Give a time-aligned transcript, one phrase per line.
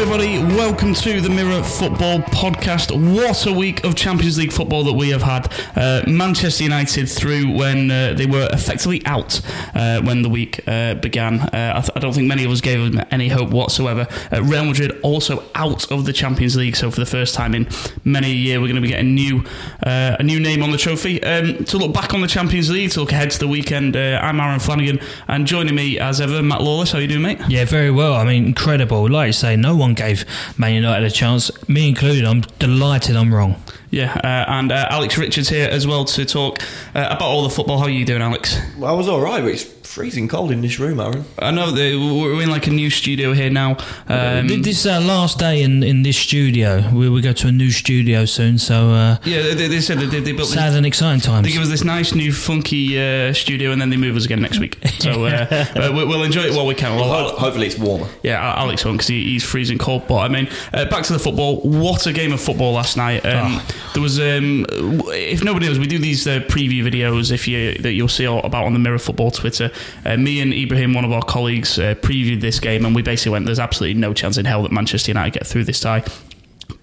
[0.00, 0.38] Everybody.
[0.38, 2.90] Welcome to the Mirror Football Podcast.
[3.14, 5.52] What a week of Champions League football that we have had.
[5.76, 9.42] Uh, Manchester United through when uh, they were effectively out
[9.74, 11.40] uh, when the week uh, began.
[11.40, 14.06] Uh, I, th- I, don't think many of us gave them any hope whatsoever.
[14.32, 17.68] Uh, Real Madrid also out of the Champions League, so for the first time in
[18.02, 19.44] many a year, we're going to be getting new
[19.82, 21.22] a new name on the trophy.
[21.22, 24.40] Um, to look back on the Champions League, to look ahead to the weekend, I'm
[24.40, 26.92] Aaron Flanagan, and joining me as ever, Matt Lawless.
[26.92, 27.38] How are you doing, mate?
[27.48, 28.14] Yeah, very well.
[28.14, 29.06] I mean, incredible.
[29.10, 30.24] Like you say no one gave
[30.58, 32.24] Man United a chance, me included.
[32.24, 33.62] I'm delighted I'm wrong.
[33.90, 36.62] Yeah, uh, and uh, Alex Richards here as well to talk
[36.94, 37.78] uh, about all the football.
[37.78, 38.56] How are you doing, Alex?
[38.78, 41.24] Well, I was all right, but it's freezing cold in this room, Aaron.
[41.40, 43.76] I know we're in like a new studio here now.
[44.06, 46.88] Um, this is our last day in, in this studio.
[46.92, 50.20] We will go to a new studio soon, so uh, yeah, they, they said they,
[50.20, 51.44] they built sad this, and exciting times.
[51.44, 54.40] They give us this nice new funky uh, studio, and then they move us again
[54.40, 54.78] next week.
[55.00, 56.94] So uh, uh, we'll enjoy it while we can.
[56.94, 58.06] Well, hopefully it's warmer.
[58.22, 60.06] Yeah, Alex won't because he, he's freezing cold.
[60.06, 61.62] But I mean, back to the football.
[61.62, 63.26] What a game of football last night.
[63.26, 63.66] Um, oh.
[63.94, 64.66] There was, um,
[65.08, 68.72] if nobody knows, we do these preview videos if you that you'll see about on
[68.72, 69.72] the Mirror Football Twitter.
[70.16, 73.46] Me and Ibrahim, one of our colleagues, uh, previewed this game, and we basically went,
[73.46, 76.02] "There's absolutely no chance in hell that Manchester United get through this tie."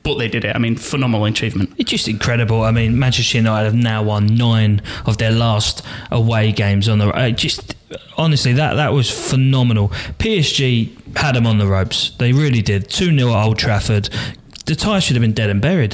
[0.04, 0.56] But they did it.
[0.56, 1.74] I mean, phenomenal achievement.
[1.78, 2.64] It's just incredible.
[2.64, 5.82] I mean, Manchester United have now won nine of their last
[6.12, 7.10] away games on the.
[7.10, 7.76] Uh, just
[8.18, 9.90] honestly, that that was phenomenal.
[10.20, 12.12] PSG had them on the ropes.
[12.20, 12.90] They really did.
[12.90, 14.10] Two 0 at Old Trafford
[14.68, 15.94] the tie should have been dead and buried.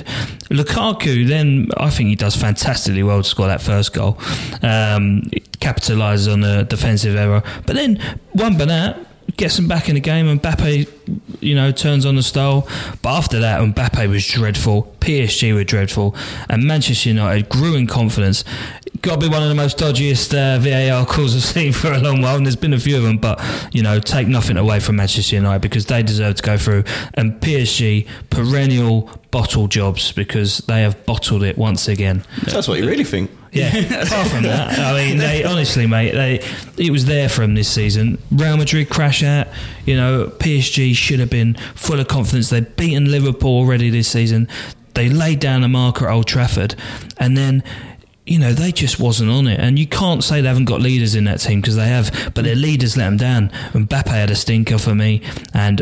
[0.50, 4.18] Lukaku, then I think he does fantastically well to score that first goal.
[4.64, 5.30] Um,
[5.64, 7.98] capitalises on a defensive error, but then
[8.34, 8.98] Juan Bernat
[9.38, 11.03] gets them back in the game, and Mbappe,
[11.40, 12.68] you know, turns on the style.
[13.02, 16.16] But after that, Mbappe was dreadful, PSG were dreadful,
[16.50, 18.44] and Manchester United grew in confidence.
[19.02, 22.00] Got to be one of the most dodgiest uh, VAR calls I've seen for a
[22.00, 23.18] long while, and there's been a few of them.
[23.18, 23.42] But
[23.74, 26.84] you know, take nothing away from Manchester United because they deserve to go through,
[27.16, 32.24] and PSG perennial bottle jobs because they have bottled it once again.
[32.46, 33.32] That's what you really think.
[33.54, 33.76] Yeah.
[33.76, 36.40] Apart from that, I mean, they honestly, mate, they
[36.78, 38.18] it was there for them this season.
[38.32, 39.48] Real Madrid crash out.
[39.86, 42.50] You know, PSG should have been full of confidence.
[42.50, 44.48] They've beaten Liverpool already this season.
[44.94, 46.76] They laid down a marker at Old Trafford,
[47.18, 47.64] and then
[48.26, 49.60] you know, they just wasn't on it.
[49.60, 52.46] And you can't say they haven't got leaders in that team because they have, but
[52.46, 53.52] their leaders let them down.
[53.74, 55.22] And Mbappe had a stinker for me,
[55.54, 55.82] and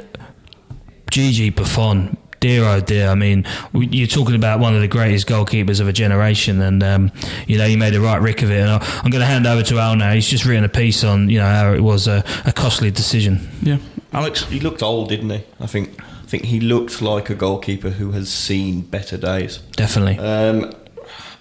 [1.12, 3.08] Gigi Buffon dear oh dear.
[3.08, 7.12] I mean, you're talking about one of the greatest goalkeepers of a generation, and um,
[7.48, 8.60] you know, you made a right rick of it.
[8.60, 10.12] And I'm going to hand over to Al now.
[10.12, 13.48] He's just written a piece on you know how it was a, a costly decision.
[13.62, 13.78] Yeah,
[14.12, 15.44] Alex, he looked old, didn't he?
[15.62, 15.98] I think.
[16.02, 19.58] I think he looked like a goalkeeper who has seen better days.
[19.76, 20.18] Definitely.
[20.18, 20.74] Um,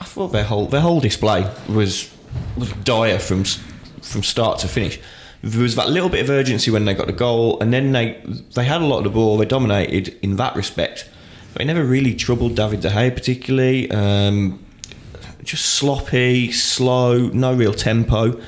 [0.00, 2.12] I thought their whole their whole display was
[2.56, 4.99] was dire from from start to finish
[5.43, 8.21] there was that little bit of urgency when they got the goal, and then they
[8.55, 9.39] they had a lot of the ball.
[9.39, 11.09] They dominated in that respect.
[11.55, 13.91] They never really troubled David De Gea particularly.
[13.91, 14.65] Um,
[15.43, 18.39] just sloppy, slow, no real tempo,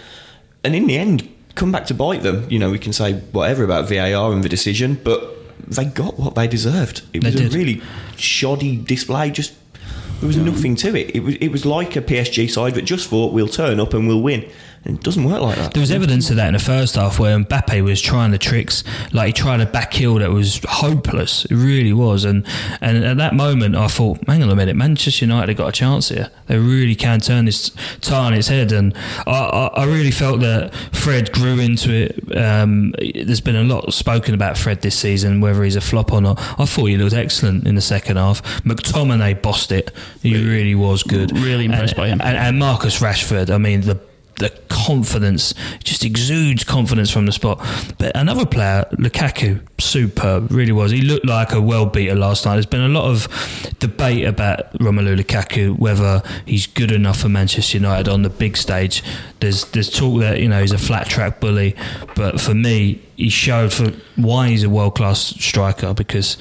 [0.63, 2.47] and in the end, come back to bite them.
[2.51, 5.31] You know, we can say whatever about VAR and the decision, but
[5.67, 7.03] they got what they deserved.
[7.13, 7.81] It was a really
[8.17, 9.31] shoddy display.
[9.31, 9.55] Just
[10.21, 11.15] there was nothing to it.
[11.17, 14.07] It was it was like a PSG side that just thought we'll turn up and
[14.07, 14.49] we'll win.
[14.85, 15.75] It doesn't work like that.
[15.75, 18.83] There was evidence of that in the first half where Mbappe was trying the tricks,
[19.13, 21.45] like he tried a back heel that was hopeless.
[21.45, 22.25] It really was.
[22.25, 22.45] And
[22.81, 25.73] and at that moment, I thought, hang on a minute, Manchester United have got a
[25.73, 26.31] chance here.
[26.47, 27.71] They really can turn this
[28.01, 28.73] tie on its head.
[28.73, 28.97] And
[29.27, 32.37] I, I, I really felt that Fred grew into it.
[32.37, 36.21] Um, there's been a lot spoken about Fred this season, whether he's a flop or
[36.21, 36.41] not.
[36.59, 38.43] I thought he looked excellent in the second half.
[38.65, 39.93] McTominay bossed it.
[40.23, 41.31] He really, really was good.
[41.39, 42.21] Really impressed and, by him.
[42.21, 44.01] And, and Marcus Rashford, I mean, the
[44.37, 47.59] the confidence, just exudes confidence from the spot.
[47.99, 50.91] But another player, Lukaku, superb, really was.
[50.91, 52.55] He looked like a world beater last night.
[52.55, 53.29] There's been a lot of
[53.79, 59.03] debate about Romelu Lukaku, whether he's good enough for Manchester United on the big stage.
[59.41, 61.77] There's there's talk that you know he's a flat track bully,
[62.15, 66.37] but for me, he showed for why he's a world class striker because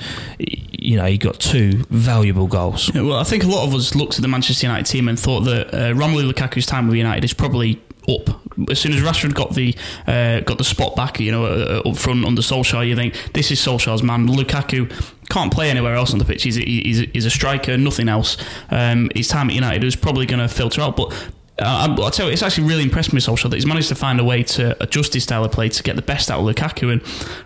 [0.81, 2.93] you know he got two valuable goals.
[2.93, 5.17] Yeah, well, I think a lot of us looked at the Manchester United team and
[5.17, 8.41] thought that uh, Romelu Lukaku's time with United is probably up.
[8.69, 9.75] As soon as Rashford got the
[10.07, 13.51] uh, got the spot back, you know, uh, up front under Solskjaer, you think this
[13.51, 14.27] is Solskjaer's man.
[14.27, 14.91] Lukaku
[15.29, 16.43] can't play anywhere else on the pitch.
[16.43, 18.37] He's a, he's a, he's a striker, nothing else.
[18.69, 21.13] Um, his time at United was probably going to filter out, but
[21.61, 24.19] uh, I'll tell you, it's actually really impressed me Solskjaer that he's managed to find
[24.19, 26.91] a way to adjust his style of play to get the best out of Lukaku.
[26.91, 27.01] And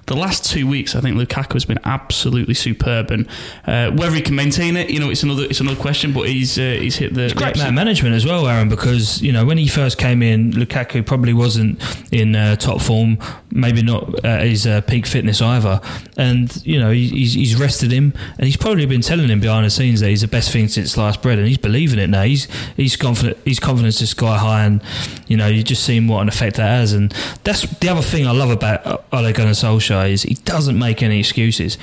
[0.05, 3.11] the last two weeks, I think Lukaku has been absolutely superb.
[3.11, 3.27] And
[3.65, 6.13] uh, whether he can maintain it, you know, it's another it's another question.
[6.13, 8.69] But he's uh, he's hit the it's great man management as well, Aaron.
[8.69, 11.81] Because you know when he first came in, Lukaku probably wasn't
[12.11, 13.17] in uh, top form,
[13.51, 15.81] maybe not at his uh, peak fitness either.
[16.17, 19.69] And you know he's, he's rested him, and he's probably been telling him behind the
[19.69, 22.23] scenes that he's the best thing since sliced bread, and he's believing it now.
[22.23, 22.47] He's
[22.77, 23.37] he's confident.
[23.43, 24.81] He's confidence is sky high, and
[25.27, 26.93] you know you just seen what an effect that has.
[26.93, 27.13] And
[27.43, 31.19] that's the other thing I love about Ole Gunnar Solskjaer is he doesn't make any
[31.19, 31.77] excuses.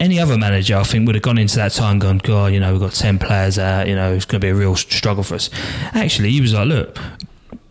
[0.00, 2.70] Any other manager, I think, would have gone into that time gone, God, you know,
[2.70, 5.34] we've got 10 players out, you know, it's going to be a real struggle for
[5.34, 5.50] us.
[5.92, 6.96] Actually, he was like, look,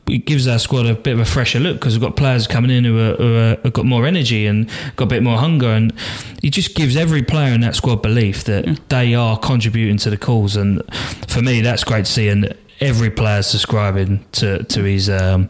[0.09, 2.71] it gives our squad a bit of a fresher look because we've got players coming
[2.71, 5.67] in who, are, who are, have got more energy and got a bit more hunger,
[5.67, 5.93] and
[6.41, 8.75] he just gives every player in that squad belief that yeah.
[8.89, 10.55] they are contributing to the cause.
[10.55, 10.81] And
[11.27, 15.49] for me, that's great to see, and every player subscribing to to his um,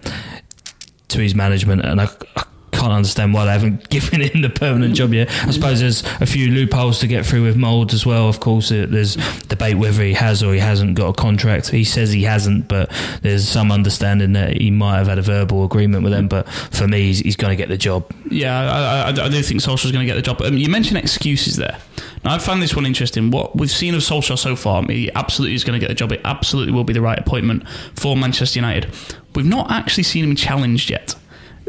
[1.09, 2.43] to his management, and I, I
[2.77, 5.29] can't understand why they haven't given him the permanent job yet.
[5.47, 8.29] I suppose there's a few loopholes to get through with Molde as well.
[8.29, 9.15] Of course, there's
[9.47, 11.69] debate whether he has or he hasn't got a contract.
[11.69, 12.91] He says he hasn't, but
[13.21, 16.27] there's some understanding that he might have had a verbal agreement with them.
[16.27, 18.09] But for me, he's, he's going to get the job.
[18.29, 20.41] Yeah, I, I, I do think Solskjaer's going to get the job.
[20.41, 21.77] Um, you mentioned excuses there.
[22.23, 23.31] Now, I found this one interesting.
[23.31, 26.11] What we've seen of Solskjaer so far, he absolutely is going to get the job.
[26.11, 28.93] It absolutely will be the right appointment for Manchester United.
[29.35, 31.15] We've not actually seen him challenged yet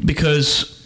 [0.05, 0.78] because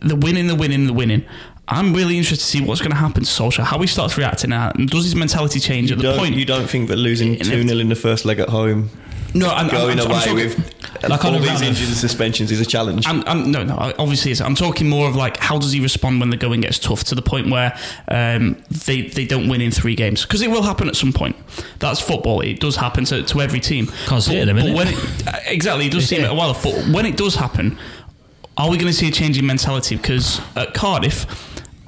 [0.00, 1.24] the winning, the winning, the winning.
[1.70, 4.50] I'm really interested to see what's going to happen to Solskjaer, how he starts reacting
[4.50, 6.34] now, and does his mentality change you at the point?
[6.34, 8.90] You don't think that losing 2 0 in the first leg at home,
[9.34, 12.60] no, I'm, going I'm, I'm, away talking, with like all these injuries and suspensions is
[12.60, 13.06] a challenge?
[13.06, 16.36] I'm, no, no, obviously I'm talking more of like how does he respond when the
[16.36, 18.56] going gets tough to the point where um,
[18.86, 20.22] they, they don't win in three games?
[20.22, 21.36] Because it will happen at some point.
[21.78, 22.40] That's football.
[22.40, 23.88] It does happen to, to every team.
[24.06, 24.74] Can't see it in a minute.
[24.74, 24.96] When it,
[25.46, 26.54] exactly, it does seem a while.
[26.54, 27.78] But when it does happen,
[28.58, 29.96] are we going to see a change in mentality?
[29.96, 31.26] Because at Cardiff,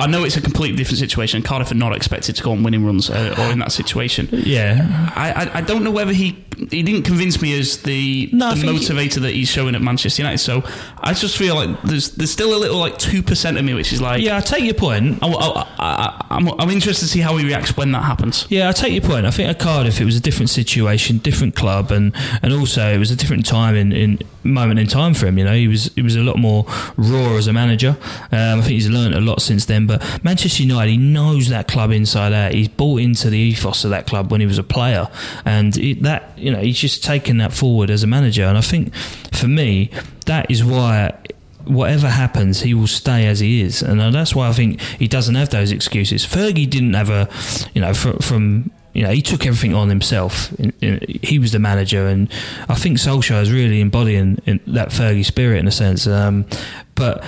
[0.01, 1.43] I know it's a completely different situation.
[1.43, 4.29] Cardiff are not expected to go on winning runs uh, or in that situation.
[4.33, 8.55] Yeah, I, I, I don't know whether he he didn't convince me as the, no,
[8.55, 10.39] the motivator he, that he's showing at Manchester United.
[10.39, 10.63] So
[10.99, 13.93] I just feel like there's there's still a little like two percent of me which
[13.93, 14.39] is like yeah.
[14.39, 15.19] I take your point.
[15.23, 18.47] I, I, I'm I'm interested to see how he reacts when that happens.
[18.49, 19.27] Yeah, I take your point.
[19.27, 22.99] I think at Cardiff it was a different situation, different club, and and also it
[22.99, 25.39] was a different time in, in moment in time for him.
[25.39, 26.65] You know, he was he was a lot more
[26.97, 27.97] raw as a manager.
[28.33, 29.87] Um, I think he's learned a lot since then.
[29.87, 32.53] But Manchester United, he knows that club inside out.
[32.53, 35.09] He's bought into the ethos of that club when he was a player,
[35.45, 38.45] and it, that you know he's just taken that forward as a manager.
[38.45, 38.95] And I think
[39.33, 39.91] for me,
[40.27, 41.17] that is why
[41.65, 45.35] whatever happens, he will stay as he is, and that's why I think he doesn't
[45.35, 46.25] have those excuses.
[46.25, 47.29] Fergie didn't have a,
[47.75, 50.53] you know, from, from you know, he took everything on himself.
[50.81, 52.31] He was the manager, and
[52.69, 56.07] I think Solskjaer is really embodying that Fergie spirit in a sense.
[56.07, 56.47] Um,
[56.95, 57.25] but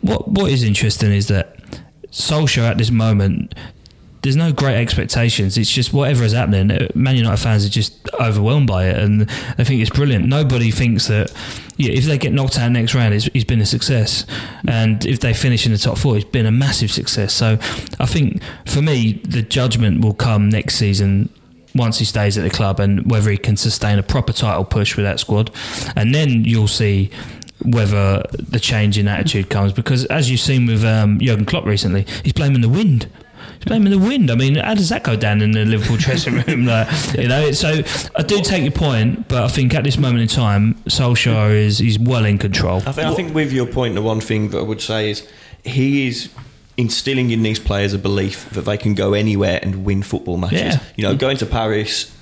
[0.00, 1.56] what what is interesting is that
[2.10, 3.54] Solskjaer at this moment
[4.24, 5.58] there's no great expectations.
[5.58, 6.70] It's just whatever is happening.
[6.70, 9.20] Uh, Man United fans are just overwhelmed by it, and
[9.58, 10.26] they think it's brilliant.
[10.26, 11.30] Nobody thinks that
[11.76, 14.24] yeah, if they get knocked out next round, it's, it's been a success,
[14.66, 17.34] and if they finish in the top four, it's been a massive success.
[17.34, 17.58] So,
[18.00, 21.28] I think for me, the judgment will come next season
[21.74, 24.96] once he stays at the club and whether he can sustain a proper title push
[24.96, 25.50] with that squad,
[25.96, 27.10] and then you'll see
[27.62, 32.06] whether the change in attitude comes because as you've seen with um, Jurgen Klopp recently,
[32.22, 33.06] he's blaming the wind
[33.64, 34.30] blaming the wind.
[34.30, 36.66] I mean, how does that go down in the Liverpool dressing room?
[36.66, 37.82] Like, you know, so
[38.16, 41.80] I do take your point, but I think at this moment in time, Solskjaer is
[41.80, 42.78] is well in control.
[42.86, 45.28] I think, I think with your point, the one thing that I would say is
[45.64, 46.30] he is
[46.76, 50.60] instilling in these players a belief that they can go anywhere and win football matches.
[50.60, 50.80] Yeah.
[50.96, 52.14] You know, going to Paris,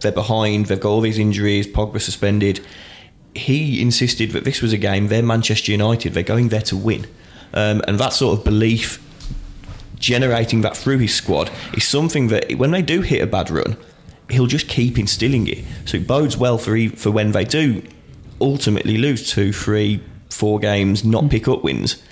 [0.00, 2.64] they're behind, they've got all these injuries, Pogba suspended.
[3.34, 7.06] He insisted that this was a game, they're Manchester United, they're going there to win.
[7.52, 9.00] Um, and that sort of belief
[10.04, 13.76] generating that through his squad is something that when they do hit a bad run,
[14.28, 15.64] he'll just keep instilling it.
[15.86, 17.82] So it bodes well for for when they do
[18.40, 21.28] ultimately lose two, three, four games, not hmm.
[21.28, 22.02] pick up wins.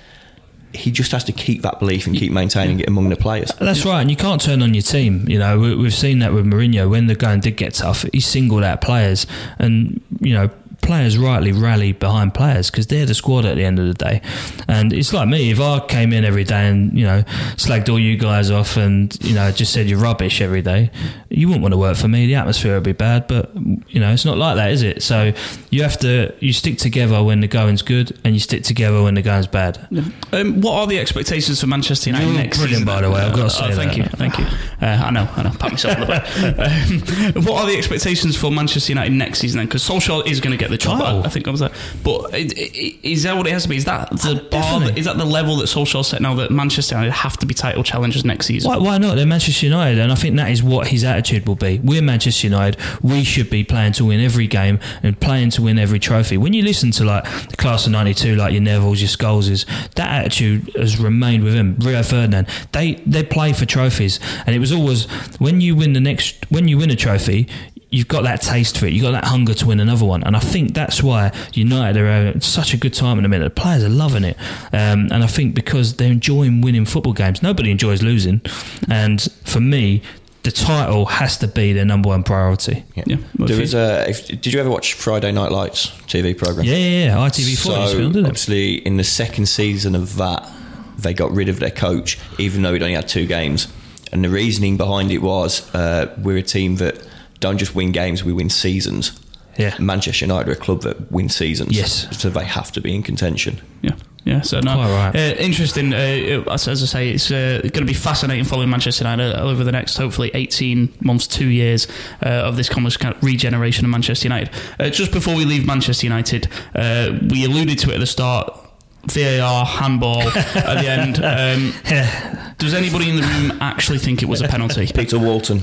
[0.73, 3.51] He just has to keep that belief and keep maintaining it among the players.
[3.59, 5.29] That's right, and you can't turn on your team.
[5.29, 6.89] You know, we, we've seen that with Mourinho.
[6.89, 9.27] When the going did get tough, he singled out players,
[9.59, 10.49] and you know,
[10.83, 14.21] players rightly rally behind players because they're the squad at the end of the day.
[14.67, 17.23] And it's like me, if I came in every day and, you know,
[17.55, 20.91] slagged all you guys off and, you know, just said you're rubbish every day,
[21.29, 22.27] you wouldn't want to work for me.
[22.27, 23.51] The atmosphere would be bad, but,
[23.87, 25.01] you know, it's not like that, is it?
[25.01, 25.33] So
[25.71, 29.15] you have to, you stick together when the going's good and you stick together when
[29.15, 29.87] the going's bad.
[30.31, 32.85] Um, what are the expectations for Manchester United You're next brilliant, season?
[32.85, 33.97] by the way, I've got to say thank that.
[33.97, 34.45] you, thank you.
[34.81, 35.51] Uh, I know, I know.
[35.57, 36.23] Pat myself on the back.
[36.63, 39.57] Um, what are the expectations for Manchester United next season?
[39.59, 40.99] Then, because Solskjaer is going to get the job.
[40.99, 41.03] Oh.
[41.03, 41.23] Title.
[41.23, 41.71] I think I was there.
[42.03, 43.77] But is that what it has to be?
[43.77, 44.61] Is that the uh, bar?
[44.61, 44.99] Definitely.
[44.99, 47.83] Is that the level that Solskjaer set now that Manchester United have to be title
[47.83, 48.69] challengers next season?
[48.69, 49.15] Why, why not?
[49.15, 51.79] They're Manchester United, and I think that is what his attitude will be.
[51.83, 52.79] We're Manchester United.
[53.01, 56.37] We should be playing to win every game and playing to win every trophy.
[56.37, 59.65] When you listen to like the class of '92, like your Nevilles, your Scholeses,
[59.95, 61.75] that attitude has remained with him.
[61.79, 65.05] Rio Ferdinand, they they play for trophies, and it was always
[65.39, 67.47] when you win the next when you win a trophy.
[67.93, 68.93] You've got that taste for it.
[68.93, 72.07] You've got that hunger to win another one, and I think that's why United are
[72.07, 73.55] having such a good time in the minute.
[73.55, 74.35] The players are loving it,
[74.73, 77.43] um, and I think because they're enjoying winning football games.
[77.43, 78.41] Nobody enjoys losing,
[78.89, 80.01] and for me,
[80.41, 82.83] the title has to be their number one priority.
[82.95, 83.17] Yeah.
[83.37, 84.09] Well, There was a.
[84.09, 86.65] If, did you ever watch Friday Night Lights TV program?
[86.65, 87.29] Yeah, yeah, yeah.
[87.29, 88.29] ITV4 So used to be on, didn't it?
[88.29, 90.49] obviously, in the second season of that,
[90.97, 93.71] they got rid of their coach, even though he'd only had two games.
[94.11, 97.07] And the reasoning behind it was uh, we're a team that
[97.43, 99.19] don't just win games, we win seasons.
[99.57, 99.75] Yeah.
[99.79, 101.75] Manchester United are a club that win seasons.
[101.77, 102.07] Yes.
[102.19, 103.61] So they have to be in contention.
[103.83, 104.41] Yeah, yeah.
[104.41, 105.15] So no, Quite right.
[105.15, 105.93] uh, interesting.
[105.93, 109.63] Uh, as, as I say, it's uh, going to be fascinating following Manchester United over
[109.63, 111.87] the next hopefully eighteen months, two years
[112.25, 114.49] uh, of this kind of regeneration of Manchester United.
[114.79, 118.59] Uh, just before we leave Manchester United, uh, we alluded to it at the start.
[119.05, 121.17] VAR handball at the end.
[121.21, 124.87] Um, does anybody in the room actually think it was a penalty?
[124.87, 125.59] Peter Walton.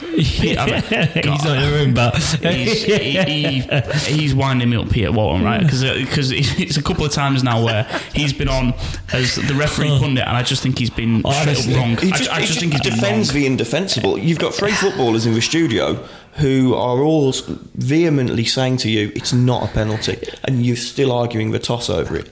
[0.00, 3.60] Pete, I mean, He's not in the room, but he's, he, he,
[4.12, 5.60] he's winding me up, Peter Walton, right?
[5.60, 5.66] Hmm.
[5.66, 8.74] Because uh, it's a couple of times now where he's been on
[9.12, 11.74] as the referee pundit, and I just think he's been oh, straight up Honestly.
[11.74, 11.96] wrong.
[11.96, 13.40] He I, just, I he just think he's been defends wrong.
[13.40, 14.18] the indefensible.
[14.18, 15.94] You've got three footballers in the studio
[16.34, 17.32] who are all
[17.74, 22.16] vehemently saying to you, it's not a penalty, and you're still arguing the toss over
[22.16, 22.30] it.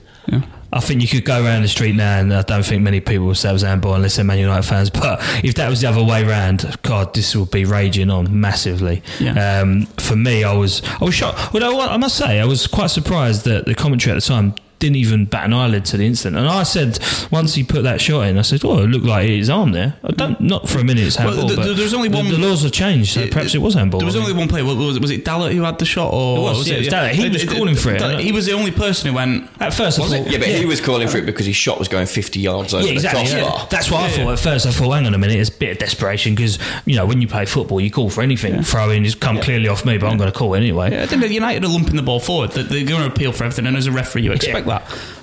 [0.73, 3.27] I think you could go around the street now, and I don't think many people
[3.27, 4.89] will say it was handball unless they're Man United fans.
[5.03, 9.03] But if that was the other way round, God, this would be raging on massively.
[9.19, 9.59] Yeah.
[9.59, 11.53] Um, for me, I was I was shocked.
[11.53, 14.55] Well, I I must say, I was quite surprised that the commentary at the time
[14.83, 16.37] didn't even bat an eyelid to the incident.
[16.37, 16.99] And I said
[17.31, 19.95] once he put that shot in, I said, "Oh, it looked like his arm there."
[20.03, 22.37] I don't not for a minute it's handball, th- but th- there's only one- The,
[22.37, 23.99] laws have changed, so perhaps it was handball.
[23.99, 24.65] There was I only one player.
[24.65, 26.87] Was, was, was it Dalot who had the shot, or It was, yeah, it was
[26.89, 27.11] Dalot.
[27.11, 28.01] He was calling for it.
[28.01, 29.49] Dalot- He was the only person who went.
[29.61, 30.31] At first, I Was thought, it?
[30.33, 32.85] Yeah, but he was calling for it because his shot was going 50 yards over
[32.85, 33.23] Yeah, exactly.
[33.25, 33.43] the yeah.
[33.43, 33.67] crossbar.
[33.69, 34.31] That's what I thought yeah.
[34.33, 34.65] at first.
[34.65, 37.21] I thought, hang on a minute, it's a bit of desperation because you know when
[37.21, 38.61] you play football, you call for anything.
[38.63, 40.91] Throw in, just come clearly off me, but I'm going to call anyway.
[40.91, 42.51] Yeah, I think United are lumping the ball forward.
[42.51, 44.72] They're going to appeal for everything, and as a referee, you expect that.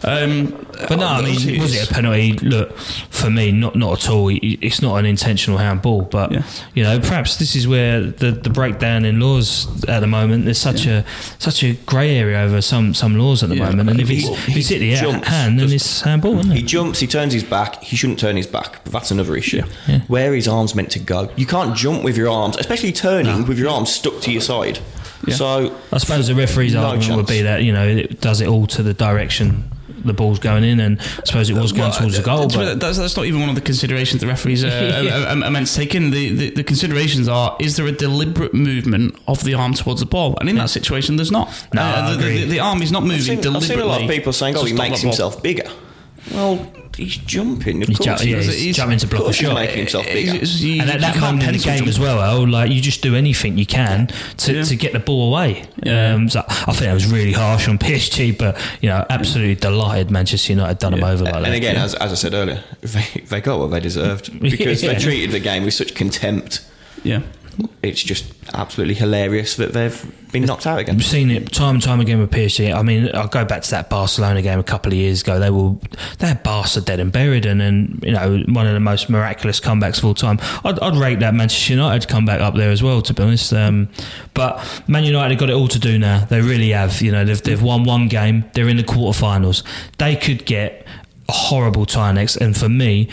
[0.02, 2.32] Um, But no, I mean, obviously was it a penalty?
[2.38, 2.76] Look,
[3.10, 4.30] for me, not not at all.
[4.32, 6.42] It's not an intentional handball, but Yeah.
[6.74, 10.44] you know, perhaps this is where the, the breakdown in laws at the moment.
[10.46, 11.04] There's such a
[11.38, 13.66] such a grey area over some some laws at the Yeah.
[13.70, 16.00] moment, and if He- he's, if he's he hit the jumps, hand, then does- it's
[16.00, 16.56] handball, isn't it?
[16.56, 16.66] He it?
[16.66, 17.82] jumps, he turns his back.
[17.84, 19.62] He shouldn't turn his back, but that's another issue.
[19.86, 20.00] Yeah.
[20.08, 21.28] Where his arms meant to go.
[21.36, 24.78] You can't jump with your arms, especially turning with your arms stuck to your side.
[25.26, 25.34] Yeah.
[25.34, 28.48] So I suppose the referee's No argument would be that you know it does it
[28.48, 29.64] all to the direction
[30.02, 32.38] the ball's going in, and I suppose it was going Well, towards the goal.
[32.46, 35.10] that's, But that's, that's not even one of the considerations the referees uh, Yeah.
[35.10, 36.10] are, are, are meant to take in.
[36.10, 40.06] The, the, the considerations are: is there a deliberate movement of the arm towards the
[40.06, 40.38] ball?
[40.40, 41.48] And in that situation, there's not.
[41.74, 42.38] No, Uh, I the, the, agree.
[42.44, 43.74] the, the arm is not moving I've seen, deliberately.
[43.74, 45.10] I've seen a lot of people saying, "Oh, he makes that ball.
[45.10, 45.68] himself bigger."
[46.32, 47.82] Well, he's jumping.
[47.82, 49.54] Of he's, course, ju- yeah, he's, He's- jumping to block of a shot.
[49.54, 50.34] making himself bigger.
[50.34, 53.02] It's- and at that can't moment in the game as well, oh, like you just
[53.02, 54.08] do anything you can
[54.38, 54.62] to, Yeah.
[54.62, 55.64] to get the ball away.
[55.82, 56.14] Yeah.
[56.14, 60.10] Um, so I think that was really harsh on PSG, but you know, absolutely delighted
[60.10, 61.44] Manchester United done them over like that.
[61.46, 64.92] and again, as, as I said earlier, they, they got what they deserved because Yeah.
[64.94, 66.64] they treated the game with such contempt.
[67.02, 67.22] Yeah.
[67.82, 70.96] It's just absolutely hilarious that they've been knocked out again.
[70.96, 72.74] We've seen it time and time again with PSG.
[72.74, 75.38] I mean, I'll go back to that Barcelona game a couple of years ago.
[75.38, 75.74] They were
[76.18, 79.60] they had Barca dead and buried, and then you know one of the most miraculous
[79.60, 80.38] comebacks of all time.
[80.64, 83.52] I'd, I'd rate that Manchester United comeback up there as well, to be honest.
[83.52, 83.88] Um,
[84.34, 86.24] but Man United have got it all to do now.
[86.24, 87.00] They really have.
[87.02, 88.44] You know, they've they've won one game.
[88.54, 89.62] They're in the quarterfinals.
[89.98, 90.86] They could get
[91.28, 93.08] a horrible tie next, and for me.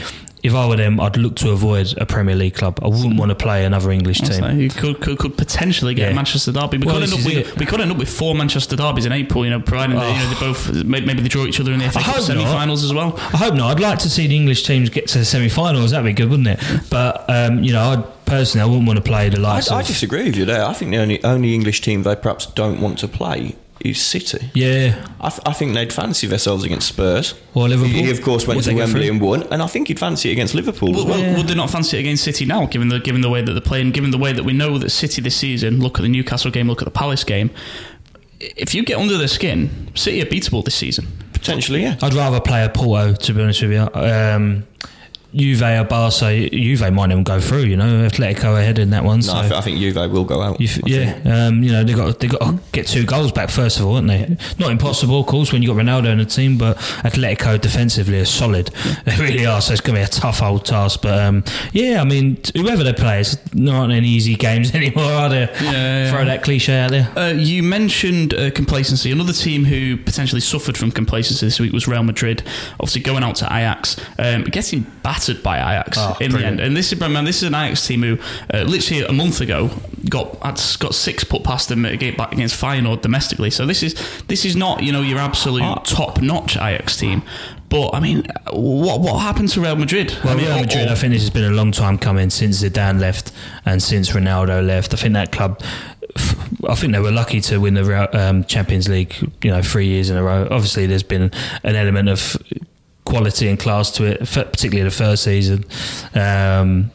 [0.47, 2.79] If I were them, I'd look to avoid a Premier League club.
[2.81, 4.31] I wouldn't want to play another English team.
[4.41, 6.11] So you could, could could potentially get Yeah.
[6.11, 6.77] a Manchester derby.
[6.77, 9.11] We Well, could end up with we could end up with four Manchester derbies in
[9.11, 9.43] April.
[9.45, 11.89] You know, providing they, you know they both maybe they draw each other in the
[11.89, 13.13] FA Cup semi-finals as well.
[13.17, 13.71] I hope not.
[13.71, 15.91] I'd like to see the English teams get to the semi-finals.
[15.91, 16.59] That'd be good, wouldn't it?
[16.89, 19.81] But um, you know, I personally, I wouldn't want to play the I, likes I
[19.81, 19.87] of.
[19.87, 20.63] disagree with you there.
[20.65, 24.49] I think the only only English team they perhaps don't want to play is City.
[24.53, 27.35] yeah, I, th- I think they'd fancy themselves against Spurs.
[27.53, 27.93] Or Liverpool.
[27.93, 30.33] He, of course, went Would to Wembley and won, and I think he'd fancy it
[30.33, 30.89] against Liverpool.
[30.89, 31.19] as Well, well.
[31.21, 33.51] well, would they not fancy it against City now, given the given the way that
[33.51, 35.79] they're playing, given the way that we know that City this season?
[35.79, 37.51] Look at the Newcastle game, look at the Palace game.
[38.39, 41.07] If you get under their skin, City are beatable this season.
[41.33, 41.97] Potentially, yeah.
[42.01, 43.87] I'd rather play a Porto, to be honest with you.
[43.93, 44.65] Um,
[45.35, 47.63] Juve or Barca, Juve might even go through.
[47.63, 49.19] You know, Atletico ahead in that one.
[49.19, 49.33] No, so.
[49.33, 50.59] I, th- I think Juve will go out.
[50.59, 50.79] You I f-
[51.25, 53.85] yeah, um, you know they got they got to get two goals back first of
[53.85, 54.37] all, haven't they?
[54.59, 58.19] Not impossible, of course, when you have got Ronaldo in the team, but Atletico defensively
[58.19, 58.71] are solid.
[59.07, 59.61] They really are.
[59.61, 61.01] So it's going to be a tough old task.
[61.01, 65.29] But um, yeah, I mean, whoever they play, it's not any easy games anymore, are
[65.29, 65.49] there?
[65.61, 66.11] Yeah.
[66.11, 67.09] Throw that cliche out there.
[67.17, 69.11] Uh, you mentioned uh, complacency.
[69.11, 72.43] Another team who potentially suffered from complacency this week was Real Madrid.
[72.79, 76.57] Obviously, going out to Ajax, um, getting battered by Ajax Oh, in brilliant.
[76.57, 76.67] the end.
[76.69, 78.17] And this is, man, this is an Ajax team who,
[78.53, 79.69] uh, literally a month ago,
[80.09, 81.93] got got six put past them back
[82.33, 83.49] against Feyenoord domestically.
[83.49, 83.93] So this is
[84.27, 85.75] this is not you know your absolute Ah.
[85.83, 87.21] top notch Ajax team.
[87.69, 90.15] But I mean, what what happened to Real Madrid?
[90.23, 92.29] Well, I mean, Real Madrid, or- I think this has been a long time coming
[92.29, 93.31] since Zidane left
[93.65, 94.93] and since Ronaldo left.
[94.93, 95.61] I think that club,
[96.69, 100.09] I think they were lucky to win the um, Champions League, you know, three years
[100.09, 100.47] in a row.
[100.49, 101.29] Obviously, there's been
[101.63, 102.37] an element of
[103.07, 105.63] quality and class to it, particularly the first season.
[106.13, 106.91] Um,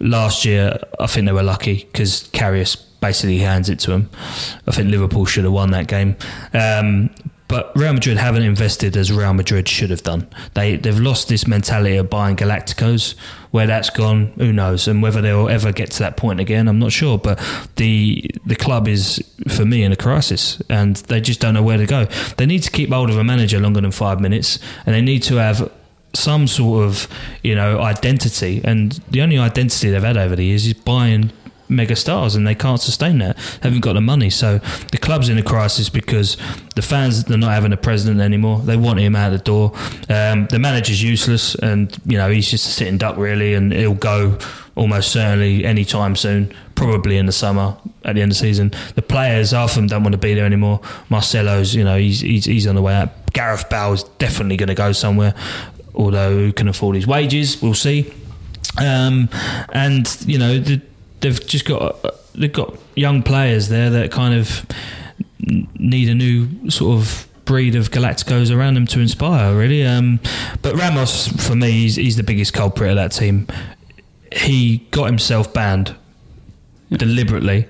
[0.00, 4.10] last year, I think they were lucky because Karius basically hands it to them.
[4.66, 6.16] I think Liverpool should have won that game.
[6.54, 7.10] Um,
[7.48, 10.26] but Real Madrid haven't invested as Real Madrid should have done.
[10.54, 13.14] They they've lost this mentality of buying Galacticos.
[13.52, 14.88] Where that's gone, who knows?
[14.88, 17.18] And whether they'll ever get to that point again, I'm not sure.
[17.18, 17.38] But
[17.76, 21.76] the the club is for me in a crisis, and they just don't know where
[21.78, 22.06] to go.
[22.38, 25.22] They need to keep hold of a manager longer than five minutes, and they need
[25.24, 25.70] to have
[26.14, 27.08] some sort of
[27.42, 28.62] you know identity.
[28.64, 31.30] And the only identity they've had over the years is buying
[31.72, 34.30] mega stars and they can't sustain that they haven't got the money.
[34.30, 34.58] So
[34.90, 36.36] the club's in a crisis because
[36.74, 38.60] the fans they're not having a president anymore.
[38.60, 39.72] They want him out the door.
[40.08, 43.94] Um, the manager's useless and you know he's just a sitting duck really and he'll
[43.94, 44.38] go
[44.74, 48.72] almost certainly anytime soon probably in the summer at the end of the season.
[48.94, 50.80] The players half of them don't want to be there anymore.
[51.08, 53.32] Marcelo's you know he's, he's, he's on the way out.
[53.32, 55.34] Gareth Bale's definitely going to go somewhere
[55.94, 57.60] although who can afford his wages?
[57.60, 58.12] We'll see.
[58.78, 59.28] Um,
[59.72, 60.80] and you know the,
[61.22, 62.04] they've just got
[62.34, 64.66] they've got young players there that kind of
[65.78, 69.84] need a new sort of breed of Galacticos around them to inspire really.
[69.84, 70.20] Um,
[70.60, 73.46] but Ramos for me he's, he's the biggest culprit of that team.
[74.30, 75.94] He got himself banned
[76.90, 77.68] deliberately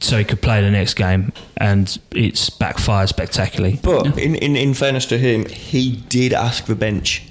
[0.00, 3.80] so he could play the next game and it's backfired spectacularly.
[3.82, 7.22] But in, in, in fairness to him, he did ask the bench,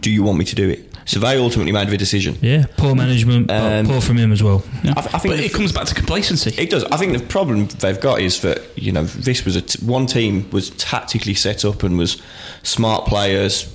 [0.00, 2.36] "Do you want me to do it?" So they ultimately made the decision.
[2.42, 4.94] yeah poor management Um, poor from him as well Yeah.
[4.96, 6.50] I, th- I think it comes back to complacency.
[6.60, 6.84] It does.
[6.84, 10.06] I think the problem they've got is that you know this was a t- one
[10.06, 12.20] team was tactically set up and was
[12.62, 13.72] smart players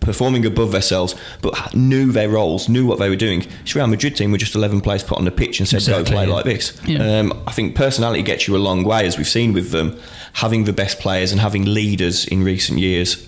[0.00, 3.40] performing above themselves, but knew their roles, knew what they were doing.
[3.62, 6.04] This Real Madrid team were just eleven players put on the pitch and said, Exactly,
[6.04, 6.32] "Go play yeah.
[6.34, 7.18] like this." Yeah.
[7.20, 9.98] Um, I think personality gets you a long way, as we've seen with them.
[10.34, 13.26] Having the best players and having leaders in recent years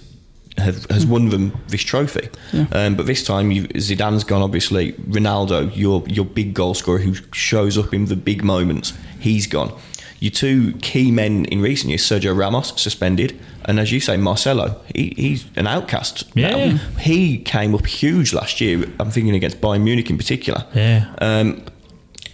[0.58, 2.28] have, has won them this trophy.
[2.72, 4.42] Um, but this time, you, Zidane's gone.
[4.42, 9.46] Obviously, Ronaldo, your your big goal scorer who shows up in the big moments, he's
[9.46, 9.72] gone.
[10.20, 14.80] Your two key men in recent years, Sergio Ramos suspended, and as you say, Marcelo,
[14.94, 16.24] he, he's an outcast.
[16.34, 16.72] Yeah.
[16.72, 16.76] now.
[16.98, 18.84] he came up huge last year.
[18.98, 20.66] I'm thinking against Bayern Munich in particular.
[20.74, 21.64] yeah Um,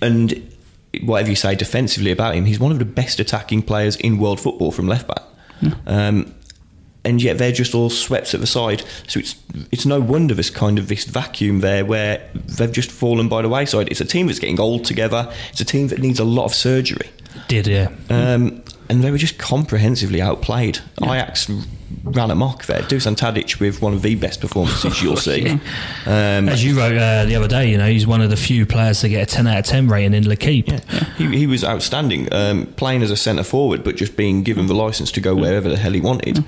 [0.00, 0.50] and
[1.02, 4.40] whatever you say defensively about him, he's one of the best attacking players in world
[4.40, 5.22] football from left back.
[5.86, 6.34] Um,
[7.04, 8.82] and yet they're just all swept at the side.
[9.06, 9.36] So it's
[9.70, 13.48] it's no wonder this kind of this vacuum there where they've just fallen by the
[13.48, 13.88] wayside.
[13.90, 15.32] It's a team that's getting old together.
[15.50, 17.10] It's a team that needs a lot of surgery.
[17.48, 20.78] did yeah Um, and they were just comprehensively outplayed.
[21.02, 21.50] Ajax
[22.02, 22.82] ran amok there.
[22.82, 25.48] Dusan Tadic with one of the best performances you'll see.
[26.06, 28.66] Um, As you wrote uh, the other day, you know, he's one of the few
[28.66, 30.68] players to get a 10 out of 10 rating in L'Equipe.
[31.16, 34.74] He, he was outstanding, um, playing as a centre forward, but just being given the
[34.74, 36.44] license to go wherever the hell he wanted.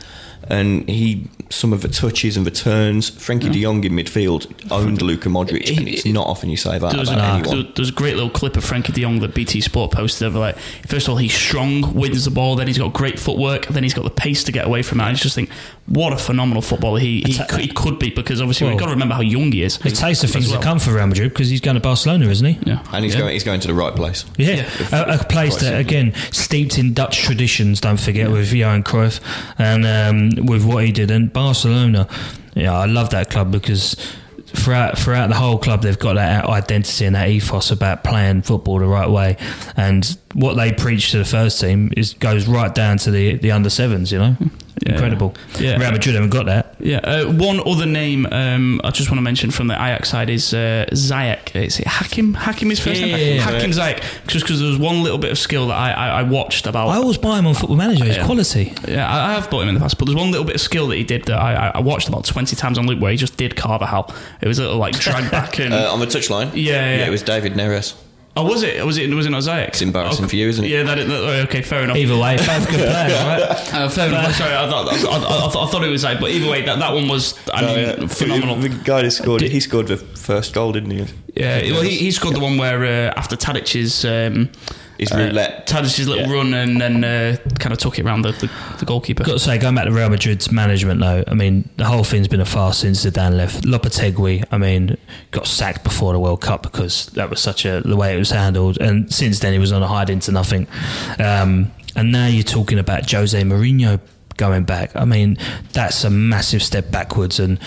[0.48, 3.10] And he some of the touches and the turns.
[3.10, 6.92] Frenkie De Jong in midfield owned Luka Modric, and it's not often you say that
[6.92, 7.72] There about a, anyone.
[7.76, 10.56] there's a great little clip of Frenkie de Jong that BT Sport posted of like,
[10.86, 13.94] first of all, he's strong, wins the ball, then he's got great footwork, then he's
[13.94, 15.04] got the pace to get away from it.
[15.04, 15.50] I just think,
[15.86, 18.92] what a phenomenal footballer he, he, could, he could be because obviously we've got to
[18.92, 19.76] remember how young he is.
[19.84, 20.58] A taste of things well.
[20.58, 22.58] to come for Real Madrid because he's going to Barcelona, isn't he?
[22.68, 22.82] Yeah.
[22.92, 23.20] and he's Yeah.
[23.20, 24.24] going he's going to the right place.
[24.36, 27.80] Yeah, a, a place that again steeped in Dutch traditions.
[27.80, 29.20] Don't forget with Johan Cruyff
[29.58, 32.08] and um, with what he did and Barcelona.
[32.54, 33.96] Yeah, I love that club because
[34.46, 38.78] throughout throughout the whole club they've got that identity and that ethos about playing football
[38.78, 39.36] the right way.
[39.76, 43.52] And what they preach to the first team is goes right down to the the
[43.52, 44.12] under sevens.
[44.12, 44.36] You know,
[44.84, 44.92] Yeah.
[44.92, 45.34] incredible.
[45.58, 45.78] Yeah.
[45.78, 46.74] Real Madrid haven't got that.
[46.78, 50.28] Yeah, uh, one other name um, I just want to mention from the Ajax side
[50.28, 51.56] is uh, Ziyech.
[51.56, 52.34] Is it Hakim?
[52.34, 53.18] Hakim is first Yeah, name?
[53.18, 53.40] yeah, yeah.
[53.40, 54.02] Hakim Ziyech.
[54.26, 56.88] Just because there was one little bit of skill that I, I, I watched about.
[56.88, 58.04] I always buy him on Football Manager.
[58.04, 58.26] He's Yeah.
[58.26, 58.74] quality.
[58.86, 60.60] Yeah, I I have bought him in the past, but there's one little bit of
[60.60, 63.10] skill that he did that I, I- I watched about 20 times on loop where
[63.10, 64.14] he just did Carvajal.
[64.42, 65.72] It was a little like drag back and.
[65.72, 67.06] Uh, on the touchline, Yeah, yeah.
[67.06, 67.94] it was David Neres.
[68.36, 68.84] Oh, was it?
[68.84, 69.12] Was it?
[69.12, 69.68] Was it not Ziyech?
[69.68, 70.70] It's embarrassing Oh, for you, isn't it?
[70.70, 71.96] Yeah, that, that, okay, fair enough.
[71.96, 73.74] Either way, both good players, right?
[73.74, 74.34] Uh, fair enough.
[74.34, 76.92] Sorry, I thought, I, I, I, thought, it was like, but either way, that, that
[76.94, 78.56] one was, I mean, phenomenal.
[78.56, 81.06] The guy that scored it, he scored the first goal, didn't he?
[81.34, 84.50] Yeah, well, he, he scored the one where uh, after Tadic's um,
[84.98, 85.66] His uh, roulette.
[85.66, 86.32] Tadic's little Yeah.
[86.32, 89.24] run and then uh, kind of took it around the, the, the goalkeeper.
[89.24, 92.28] Got to say, going back to Real Madrid's management, though, I mean, the whole thing's
[92.28, 93.64] been a farce since Zidane left.
[93.64, 94.96] Lopetegui, I mean,
[95.30, 98.30] got sacked before the World Cup because that was such a the way it was
[98.30, 100.66] handled, and since then he was on a hide into nothing.
[101.18, 104.00] Um, and now you're talking about Jose Mourinho
[104.36, 104.94] going back.
[104.94, 105.36] I mean,
[105.72, 107.58] that's a massive step backwards, and.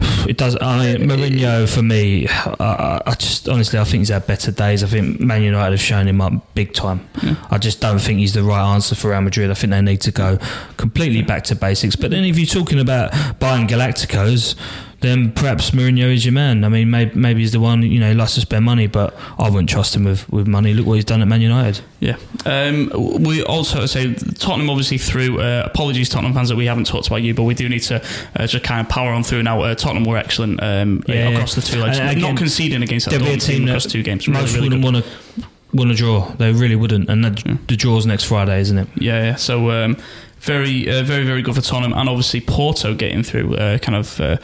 [0.26, 0.56] It does.
[0.60, 4.82] I mean, Mourinho for me, I, I just honestly, I think he's had better days.
[4.82, 7.08] I think Man United have shown him up big time.
[7.48, 9.52] I just don't think he's the right answer for Real Madrid.
[9.52, 10.38] I think they need to go
[10.78, 11.94] completely back to basics.
[11.94, 14.56] But then, if you're talking about buying Galacticos,
[15.00, 16.64] then perhaps Mourinho is your man.
[16.64, 17.82] I mean, maybe, maybe he's the one.
[17.82, 20.72] You know, he likes to spend money, but I wouldn't trust him with, with money.
[20.72, 21.84] Look what he's done at Man United.
[22.00, 22.16] Yeah.
[22.44, 22.90] Um,
[23.22, 25.40] we also say Tottenham obviously through.
[25.40, 28.02] Uh, apologies, Tottenham fans, that we haven't talked about you, but we do need to
[28.36, 29.60] uh, just kind of power on through now.
[29.60, 33.20] Uh, Tottenham were excellent um, Yeah, across the two legs, again, not conceding against that
[33.20, 34.26] a team team across that two games.
[34.26, 36.30] Really, most really wouldn't want to want to draw.
[36.32, 38.88] They really wouldn't, and the, the draw's next Friday, isn't it?
[38.96, 39.34] Yeah, yeah.
[39.36, 39.96] So um,
[40.40, 44.20] very, uh, very, very good for Tottenham, and obviously Porto getting through, uh, kind of
[44.20, 44.36] uh,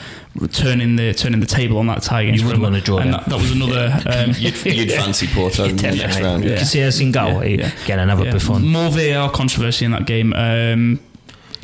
[0.52, 2.72] turning the turning the table on that tie against You wouldn't Roma.
[2.74, 3.20] want to draw and that.
[3.24, 4.00] that, that was another.
[4.06, 6.22] Um, You'd, you'd fancy Porto in the next Definitely.
[6.24, 6.44] round.
[6.44, 6.56] You Yeah.
[6.56, 7.44] can see us in goal.
[7.44, 7.70] Yeah, yeah.
[7.86, 8.32] Get another yeah.
[8.32, 8.66] Buffon.
[8.66, 10.32] More VAR controversy in that game.
[10.32, 10.98] Um,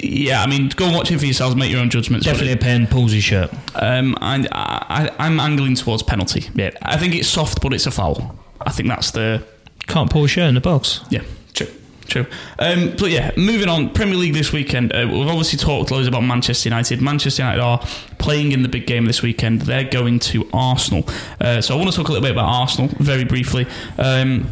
[0.00, 2.24] yeah, I mean, go and watch it for yourselves, make your own judgments.
[2.24, 3.50] but Definitely a pen, Palsy shirt.
[3.74, 6.48] Um, and I, I, I'm angling towards penalty.
[6.54, 6.70] Yeah.
[6.82, 8.38] I think it's soft, but it's a foul.
[8.60, 9.44] I think that's the
[9.88, 11.00] Can't pull a shirt in the box.
[11.10, 11.22] yeah,
[11.54, 11.66] true,
[12.08, 12.26] true.
[12.58, 13.90] Um, but yeah, moving on.
[13.90, 14.92] Premier League this weekend.
[14.92, 17.00] Uh, we've obviously talked loads about Manchester United.
[17.00, 17.78] Manchester United are
[18.18, 19.62] playing in the big game this weekend.
[19.62, 21.04] They're going to Arsenal.
[21.40, 23.66] Uh, so I want to talk a little bit about Arsenal very briefly.
[23.98, 24.50] Um,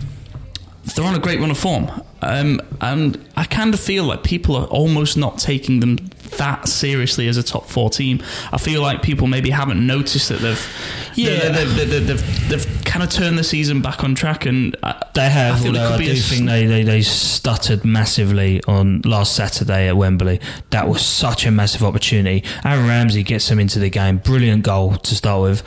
[0.95, 1.91] they're on a great run of form.
[2.23, 5.97] Um, and I kind of feel like people are almost not taking them
[6.39, 8.23] that seriously as a top four team.
[8.53, 11.49] I feel like people maybe haven't noticed that they've Yeah.
[11.51, 14.99] they've, they've, they've, they've, they've kind of turned the season back on track and uh,
[15.15, 18.63] They have, I it although could I be do think they, they, they stuttered massively
[18.67, 20.41] on last Saturday at Wembley.
[20.71, 22.43] That was such a massive opportunity.
[22.65, 24.19] Aaron Ramsey gets them into the game.
[24.19, 25.63] Brilliant goal to start with.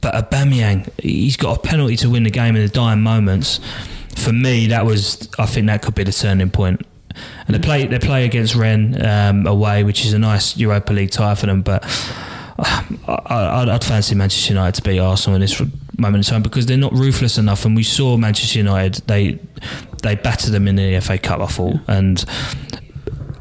[0.00, 3.60] But Aubameyang, he's got a penalty to win the game in the dying moments.
[4.16, 6.80] For me, that was, I think that could be the turning point.
[7.46, 11.10] And they play, they play against Rennes um, away, which is a nice Europa League
[11.10, 11.60] tie for them.
[11.62, 11.84] But
[12.58, 15.60] I, I, I'd fancy Manchester United to beat Arsenal in this
[15.98, 17.64] moment in time because they're not ruthless enough.
[17.64, 19.38] And we saw Manchester United they
[20.02, 22.24] they battered them in the FA Cup, I thought, and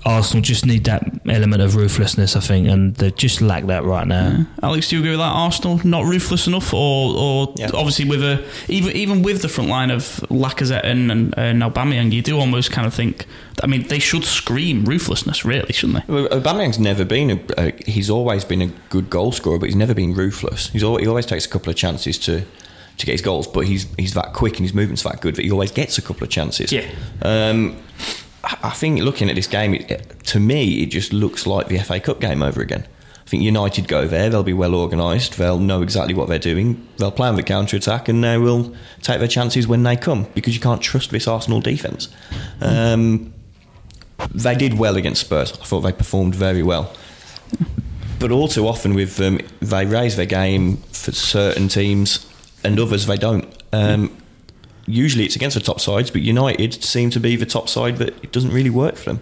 [0.06, 4.06] Arsenal just need that element of ruthlessness, I think, and they just lack that right
[4.06, 4.46] now.
[4.62, 5.32] Alex, do you agree with that?
[5.32, 7.70] Arsenal not ruthless enough, or, or Yeah.
[7.74, 12.12] obviously with a even even with the front line of Lacazette and and, and Aubameyang,
[12.12, 13.26] you do almost kind of think.
[13.62, 16.14] I mean, they should scream ruthlessness, really, shouldn't they?
[16.14, 17.40] Well, Aubameyang's never been a.
[17.58, 20.70] Uh, he's always been a good goal scorer, but he's never been ruthless.
[20.70, 22.44] He's al he always takes a couple of chances to
[22.98, 25.44] to get his goals, but he's he's that quick and his movement's that good that
[25.44, 26.72] he always gets a couple of chances.
[26.72, 26.86] Yeah.
[27.22, 27.78] Um,
[28.44, 32.00] I think looking at this game, it, to me, it just looks like the FA
[32.00, 32.86] Cup game over again.
[33.26, 35.38] I think United go there; they'll be well organised.
[35.38, 36.86] They'll know exactly what they're doing.
[36.98, 40.28] They'll play on the counter attack, and they will take their chances when they come
[40.36, 42.10] because you can't trust this Arsenal defence.
[42.60, 43.34] Um,
[44.34, 45.54] they did well against Spurs.
[45.54, 46.94] I thought they performed very well.
[48.20, 52.30] But all too often with them, they raise their game for certain teams,
[52.64, 53.46] and others they don't.
[53.72, 54.16] Um,
[54.86, 58.10] usually it's against the top sides, but United seem to be the top side, but
[58.24, 59.20] it doesn't really work for them.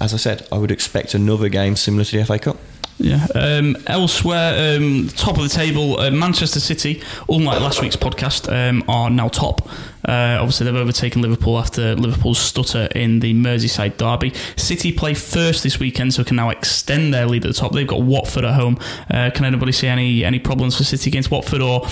[0.00, 2.56] as I said, I would expect another game similar to the FA Cup.
[2.98, 3.26] Yeah.
[3.34, 8.82] Um, elsewhere, um, top of the table, uh, Manchester City, unlike last week's podcast, um,
[8.88, 9.68] are now top.
[10.08, 14.32] Uh, obviously, they've overtaken Liverpool after Liverpool's stutter in the Merseyside derby.
[14.56, 17.72] City play first this weekend, so can now extend their lead at the top.
[17.72, 18.78] They've got Watford at home.
[19.10, 21.86] Uh, can anybody see any any problems for City against Watford, or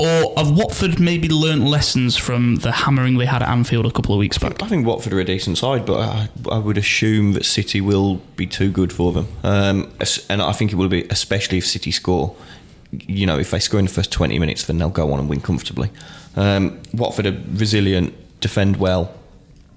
[0.00, 4.14] or have Watford maybe learnt lessons from the hammering they had at Anfield a couple
[4.14, 4.62] of weeks back?
[4.62, 8.16] I think Watford are a decent side, but I, I would assume that City will
[8.34, 9.28] be too good for them.
[9.44, 9.92] Um,
[10.30, 12.34] and I think it will be, especially if City score.
[12.92, 15.28] You know, if they score in the first 20 minutes, then they'll go on and
[15.28, 15.90] win comfortably.
[16.34, 19.14] Um, Watford are resilient, defend well.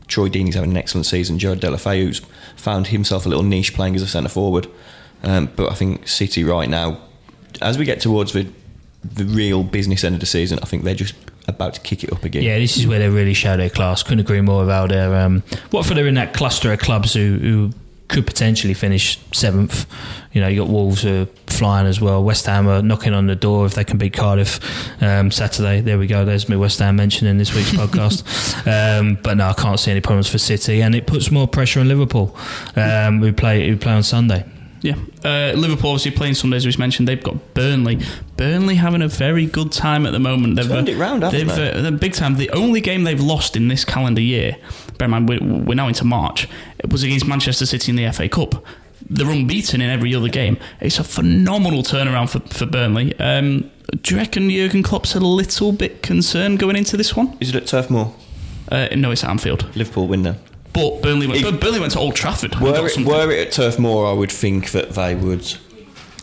[0.07, 1.37] Troy Deeney's having an excellent season.
[1.37, 2.21] Gerard Deulofeu's
[2.55, 4.67] found himself a little niche playing as a centre forward.
[5.21, 6.99] Um, but I think City right now,
[7.61, 8.47] as we get towards the
[9.03, 11.15] the real business end of the season, I think they're just
[11.47, 12.43] about to kick it up again.
[12.43, 14.03] Yeah, this is where they really show their class.
[14.03, 17.71] Couldn't agree more about their um, Watford are in that cluster of clubs who, who
[18.07, 19.85] could potentially finish seventh.
[20.33, 22.23] You know, you got Wolves who are flying as well.
[22.23, 24.59] West Ham are knocking on the door if they can beat Cardiff
[25.01, 25.81] um, Saturday.
[25.81, 26.23] There we go.
[26.23, 28.23] There's me West Ham mentioned in this week's podcast.
[28.65, 31.79] Um, but no, I can't see any problems for City, and it puts more pressure
[31.79, 32.35] on Liverpool,
[32.75, 34.45] um, who play who play on Sunday.
[34.83, 36.65] Yeah, uh, Liverpool obviously playing Sundays.
[36.67, 37.99] As we mentioned, they've got Burnley.
[38.35, 40.57] Burnley having a very good time at the moment.
[40.57, 41.87] They've Turned it round, haven't they've, they?
[41.87, 42.35] Uh, big time.
[42.35, 44.57] The only game they've lost in this calendar year,
[44.97, 48.11] bear in mind we're, we're now into March, it was against Manchester City in the
[48.11, 48.63] FA Cup.
[49.09, 50.57] They're unbeaten in every other game.
[50.81, 53.17] It's a phenomenal turnaround for, for Burnley.
[53.19, 57.37] Um, do you reckon Jurgen Klopp's a little bit concerned going into this one?
[57.39, 58.13] Is it at Turf Moor?
[58.69, 59.73] Uh, no, it's at Anfield.
[59.77, 60.39] Liverpool win then.
[60.73, 62.55] But Burnley went, If- but Burnley went to Old Trafford.
[62.59, 65.55] Were it, were it at Turf Moor, I would think that they would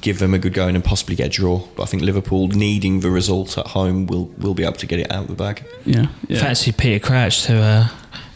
[0.01, 1.59] give them a good going and possibly get a draw.
[1.77, 4.99] But I think Liverpool, needing the result at home, will will be able to get
[4.99, 5.65] it out of the bag.
[5.85, 6.41] yeah, yeah.
[6.41, 7.89] Fancy Peter Crouch to uh,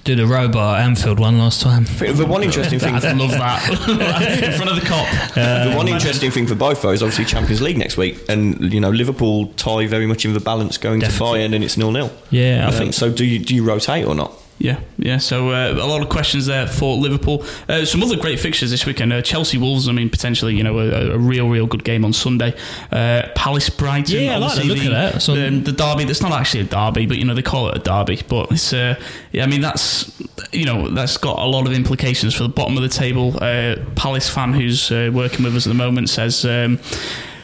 [0.04, 1.84] do the robot at Anfield one last time.
[1.98, 3.68] The one interesting thing, I'd love that
[4.44, 5.34] in front of the Kop.
[5.70, 8.78] the one interesting thing for both though is obviously Champions League next week, and you
[8.80, 11.40] know Liverpool tie very much in the balance going Definitely.
[11.40, 12.12] to Bayern, and it's nil nil.
[12.30, 13.10] Yeah, I Um, think so.
[13.10, 14.32] Do you do you rotate or not?
[14.58, 15.18] Yeah, yeah.
[15.18, 17.44] So uh, a lot of questions there for Liverpool.
[17.68, 19.12] Uh, some other great fixtures this weekend.
[19.12, 19.88] Uh, Chelsea Wolves.
[19.88, 22.54] I mean, potentially, you know, a, a real, real good game on Sunday.
[22.92, 24.22] Uh, Palace Brighton.
[24.22, 25.28] Yeah, I like the look of that.
[25.28, 26.04] On- The, the derby.
[26.04, 28.22] That's not actually a derby, but you know they call it a derby.
[28.28, 28.72] But it's.
[28.72, 28.94] Uh,
[29.32, 30.12] yeah, I mean that's
[30.52, 33.36] you know that's got a lot of implications for the bottom of the table.
[33.42, 36.78] Uh, Palace fan who's uh, working with us at the moment says um,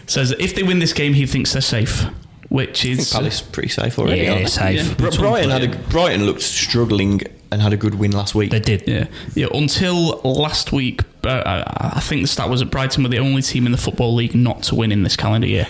[0.07, 2.05] says if they win this game, he thinks they're safe.
[2.51, 4.23] Which I think is Palace pretty safe already.
[4.23, 4.51] Yeah, aren't they?
[4.51, 4.89] safe.
[4.89, 4.95] Yeah.
[4.95, 8.51] Br- Brighton had a Brighton looked struggling and had a good win last week.
[8.51, 8.87] they did.
[8.87, 9.47] Yeah, yeah.
[9.55, 13.43] Until last week, uh, I I think the stat was that Brighton were the only
[13.43, 15.69] team in the football league not to win in this calendar year.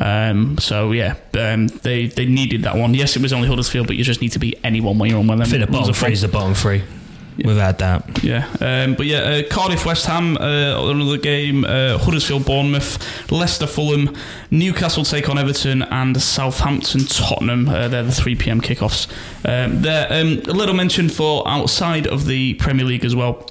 [0.00, 2.94] Um, so yeah, um, they they needed that one.
[2.94, 5.26] Yes, it was only Huddersfield, but you just need to beat anyone when you're on
[5.26, 5.40] one.
[5.40, 6.82] I think the bottom three is the bottom three,
[7.36, 8.22] without doubt.
[8.22, 11.64] Yeah, um, but yeah, uh, Cardiff, West Ham, uh, another game.
[11.64, 14.14] Uh, Huddersfield, Bournemouth, Leicester, Fulham,
[14.50, 17.68] Newcastle take on Everton, and Southampton, Tottenham.
[17.68, 19.08] Uh, they're the three pm kickoffs.
[19.44, 23.48] Um, there, um, a little mention for outside of the Premier League as well.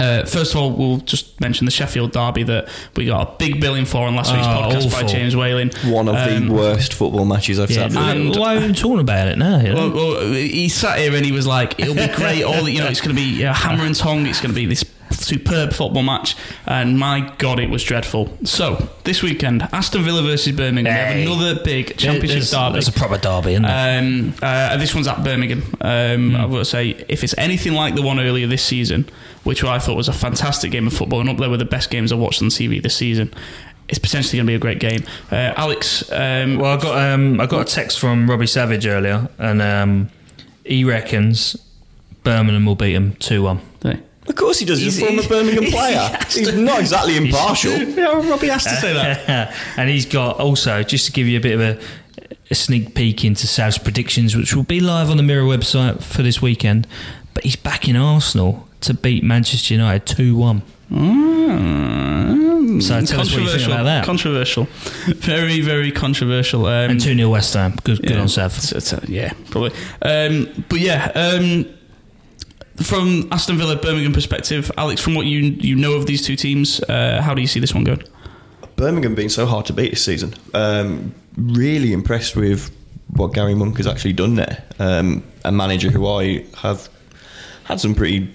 [0.00, 3.60] Uh, first of all, we'll just mention the Sheffield derby that we got a big
[3.60, 5.02] billing for on last week's Oh, podcast by.
[5.06, 5.70] James Whalen.
[5.84, 7.96] One of Um, the worst football matches I've Yeah, seen.
[7.98, 9.58] and- why are we talking about it now?
[9.60, 9.90] You know?
[9.90, 12.42] Well, well, he sat here and he was like, "It'll be great.
[12.42, 14.26] All the, you know, it's going to be uh, hammer and tongue.
[14.26, 14.84] It's going to be this
[15.24, 18.36] superb football match." And my God, it was dreadful.
[18.44, 20.92] So this weekend, Aston Villa versus Birmingham.
[20.94, 21.24] Hey.
[21.24, 22.72] We have another big championship There's- derby.
[22.74, 23.98] There's a proper derby, isn't there?
[24.00, 25.62] Um, uh, this one's at Birmingham.
[25.80, 29.08] Um, I've got to say, if it's anything like the one earlier this season,
[29.44, 31.90] which I thought was a fantastic game of football and up there with the best
[31.90, 33.32] games I watched on TV this season,
[33.88, 35.04] it's potentially going to be a great game.
[35.30, 39.28] Uh, Alex, um, Well, I got um, I got a text from Robbie Savage earlier,
[39.38, 40.10] and um,
[40.64, 41.56] he reckons
[42.22, 43.60] Birmingham will beat him two one.
[44.26, 44.80] Of course he does.
[44.80, 46.18] He's, He's- a former Birmingham player.
[46.30, 47.72] He's not exactly impartial.
[47.72, 49.54] yeah, Robbie has to say that.
[49.76, 51.78] and he's got also just to give you a bit of a,
[52.50, 56.22] a sneak peek into Sav's predictions, which will be live on the Mirror website for
[56.22, 56.86] this weekend.
[57.34, 60.62] But he's back in Arsenal to beat Manchester United two one.
[61.64, 64.04] Mm, So tell us what you think about that.
[64.04, 64.64] Controversial,
[65.06, 66.66] very very controversial.
[66.66, 67.74] Um, And two 0 West Ham.
[67.84, 68.52] Good, good yeah, on Sav.
[68.52, 69.72] it's- it's, uh, yeah, probably.
[70.02, 71.66] Um, but yeah, um,
[72.82, 76.82] from Aston Villa Birmingham perspective, Alex, from what you you know of these two teams,
[76.84, 78.02] uh, how do you see this one going?
[78.76, 80.34] Birmingham being so hard to beat this season.
[80.52, 82.74] Um, really impressed with
[83.08, 84.64] what Gary Monk has actually done there.
[84.78, 86.88] Um, a manager who I have
[87.64, 88.28] had some pretty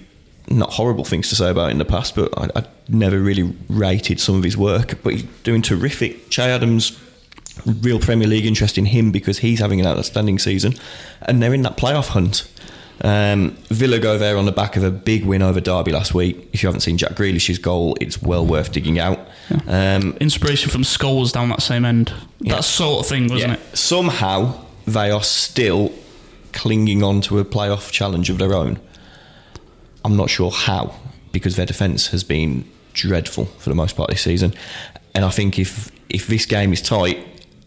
[0.48, 4.18] not horrible things to say about in the past, but I, I never really rated
[4.18, 4.98] some of his work.
[5.02, 6.30] But he's doing terrific.
[6.30, 6.98] Che Adams,
[7.64, 10.74] real Premier League interest in him because he's having an outstanding season,
[11.22, 12.50] and they're in that playoff hunt.
[13.02, 16.48] Um, Villa go there on the back of a big win over Derby last week.
[16.52, 19.18] If you haven't seen Jack Grealish's goal, it's well worth digging out.
[19.66, 22.12] Um, Inspiration from Skulls down that same end.
[22.40, 22.56] Yeah.
[22.56, 23.76] That sort of thing, wasn't yeah, it?
[23.76, 25.92] somehow they are still
[26.52, 28.78] clinging on to a playoff challenge of their own.
[30.04, 30.94] I'm not sure how,
[31.32, 34.54] because their defence has been dreadful for the most part this season.
[35.14, 37.24] And I think if if this game is tight,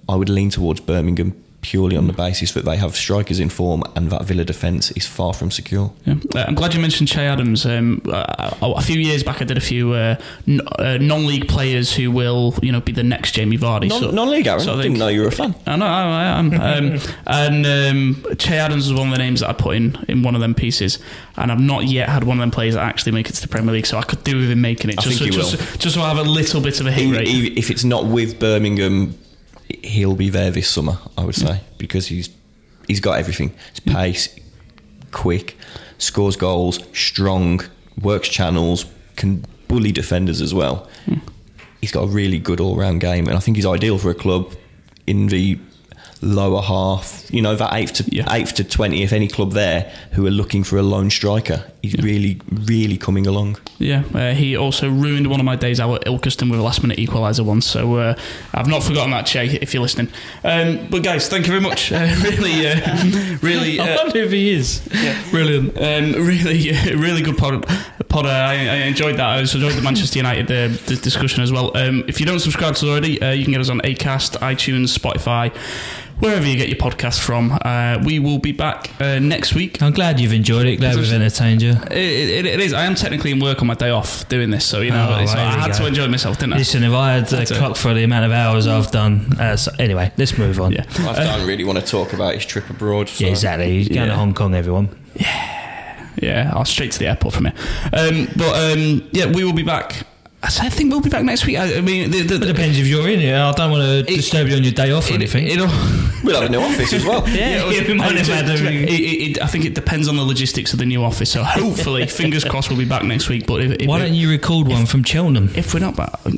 [0.08, 3.82] I would lean towards Birmingham purely on the basis that they have strikers in form
[3.96, 5.92] and that Villa defence is far from secure.
[6.06, 6.16] Yeah.
[6.36, 7.66] Uh, I'm glad you mentioned Che Adams.
[7.66, 10.16] Um, uh, a few years back, I did a few uh,
[10.48, 13.90] n- uh, non-league players who will, you know, be the next Jamie Vardy.
[13.90, 14.62] Non- So- non-league, Aaron.
[14.64, 15.56] so I didn't know you were a fan.
[15.66, 16.54] I know, I, I am.
[16.64, 17.66] Um, and
[18.26, 20.42] um, Che Adams was one of the names that I put in in one of
[20.42, 21.00] them pieces,
[21.38, 23.48] and I've not yet had one of them players that actually make it to the
[23.48, 23.86] Premier League.
[23.88, 25.00] So I could do with him making it.
[25.00, 26.92] I Just, think so, he just, just so I have a little bit of a
[26.92, 27.58] hit rate.
[27.58, 29.18] if it's not with Birmingham,
[29.68, 30.98] he'll be there this summer.
[31.18, 32.30] I would say because he's
[32.88, 34.36] he's got everything: his pace,
[35.12, 35.58] quick,
[35.98, 37.62] scores goals, strong,
[38.02, 40.88] works channels, can bully defenders as well.
[41.06, 41.20] Hmm.
[41.82, 44.54] He's got a really good all-round game, and I think he's ideal for a club
[45.06, 45.60] in the
[46.24, 47.26] lower half.
[47.32, 48.32] You know, that eighth to Yeah.
[48.34, 51.66] eighth to twentieth, any club there who are looking for a lone striker.
[51.82, 53.58] He's really, really coming along.
[53.78, 56.82] Yeah, uh, he also ruined one of my days out at Ilkeston with a last
[56.82, 57.66] minute equaliser once.
[57.66, 58.16] So uh,
[58.54, 60.08] I've not forgotten that, Che, if you're listening.
[60.46, 61.92] Um, but guys, thank you very much.
[61.92, 63.80] Uh, really, uh, really.
[63.82, 64.82] I Uh, wonder if he is.
[65.32, 65.78] Brilliant.
[65.78, 67.66] um, really, really good pod.
[68.08, 69.28] pod uh, I, I enjoyed that.
[69.28, 71.76] I also enjoyed the Manchester United uh, the discussion as well.
[71.76, 74.38] Um, if you don't subscribe to us already, uh, you can get us on Acast,
[74.40, 75.52] iTunes, Spotify,
[76.24, 77.52] wherever you get your podcast from.
[77.64, 79.82] Uh, we will be back uh, next week.
[79.82, 80.78] I'm glad you've enjoyed it.
[80.78, 81.72] Glad we've entertained you.
[81.72, 82.74] It, it, it is.
[82.74, 85.26] I am technically in work on my day off doing this, so you know, Oh,
[85.26, 85.78] so there I we had go.
[85.80, 86.58] to enjoy myself, didn't I?
[86.58, 89.72] Listen, if I had a clock for the amount of hours I've done, uh, so
[89.80, 90.72] anyway, let's move on.
[90.72, 90.86] Yeah.
[91.00, 93.10] I don't really want to talk about his trip abroad.
[93.10, 93.70] so- Yeah, exactly.
[93.80, 94.06] He's going Yeah.
[94.08, 94.90] to Hong Kong, everyone.
[95.16, 95.60] Yeah
[96.22, 97.54] yeah, I'll straight to the airport from here.
[97.92, 100.06] Um, but um, yeah, we will be back.
[100.44, 101.58] I said- I think we'll be back next week.
[101.58, 103.38] I, I mean, the, the, It depends if you're in here.
[103.38, 105.48] I don't want to disturb you on your day off or anything.
[105.48, 105.68] It, will
[106.24, 107.28] We'll have a new office as well.
[107.30, 110.24] yeah, we might have had a- it, it, it, I think it depends on the
[110.24, 111.32] logistics of the new office.
[111.32, 113.46] So hopefully, fingers crossed, we'll be back next week.
[113.48, 115.50] But if, if, Why don't you record one from Cheltenham?
[115.56, 116.36] if we're not back, well,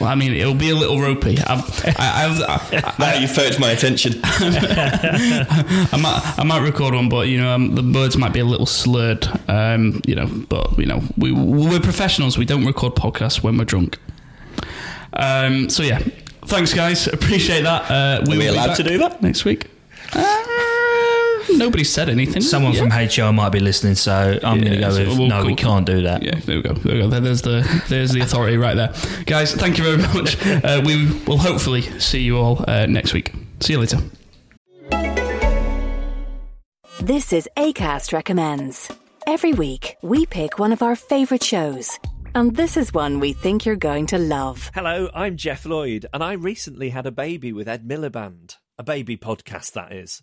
[0.00, 1.38] I mean, it'll be a little ropey.
[1.38, 4.20] I've, I, I, Now you've focused my attention.
[4.24, 8.44] I might, I might record one, but you know, um, the words might be a
[8.44, 9.26] little slurred.
[9.48, 12.38] Um, you know, but you know, we we're professionals.
[12.38, 13.98] We don't record podcasts when we're drunk.
[15.14, 15.98] Um, so yeah,
[16.46, 17.90] thanks guys, appreciate that.
[17.90, 19.22] Uh, we Are we allowed to do that?
[19.22, 19.66] next week?
[20.12, 20.37] Uh,
[21.56, 22.42] nobody said anything.
[22.42, 22.80] Someone Yeah.
[22.80, 25.48] from HR might be listening, so I'm going to go so with we'll- no, we
[25.48, 26.22] we'll- can't do that.
[26.22, 26.72] Yeah, there we go.
[26.74, 27.20] There we go.
[27.20, 28.92] There's the there's the authority right there,
[29.26, 29.54] guys.
[29.54, 30.36] Thank you very much.
[30.46, 33.32] Uh, we will hopefully see you all uh, next week.
[33.60, 33.98] See you later.
[37.00, 38.90] This is ACAST Recommends.
[39.26, 41.98] Every week, we pick one of our favourite shows.
[42.34, 44.70] And this is one we think you're going to love.
[44.74, 48.56] Hello, I'm Geoff Lloyd, and I recently had a baby with Ed Miliband.
[48.78, 50.22] A baby podcast, that is.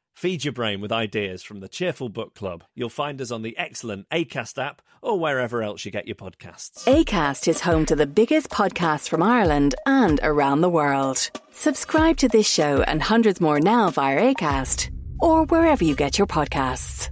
[0.13, 2.63] Feed your brain with ideas from the Cheerful Book Club.
[2.75, 6.85] You'll find us on the excellent ACAST app or wherever else you get your podcasts.
[6.85, 11.29] ACAST is home to the biggest podcasts from Ireland and around the world.
[11.51, 16.27] Subscribe to this show and hundreds more now via ACAST or wherever you get your
[16.27, 17.09] podcasts.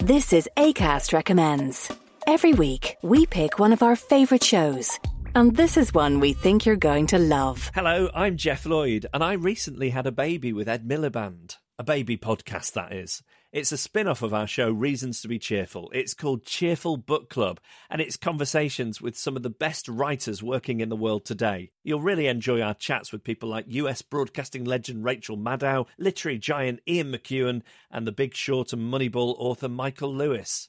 [0.00, 1.90] This is ACAST Recommends.
[2.30, 5.00] Every week, we pick one of our favourite shows.
[5.34, 7.70] And this is one we think you're going to love.
[7.74, 11.56] Hello, I'm Geoff Lloyd, and I recently had a baby with Ed Miliband.
[11.78, 13.22] A baby podcast, that is.
[13.50, 15.90] It's a spin off of our show, Reasons to Be Cheerful.
[15.94, 20.80] It's called Cheerful Book Club, and it's conversations with some of the best writers working
[20.80, 21.70] in the world today.
[21.82, 26.80] You'll really enjoy our chats with people like US broadcasting legend Rachel Maddow, literary giant
[26.86, 30.68] Ian McEwan, and the Big Short and Moneyball author Michael Lewis.